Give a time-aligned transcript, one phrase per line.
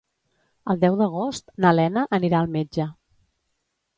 [0.73, 2.87] El deu d'agost na Lena anirà al metge.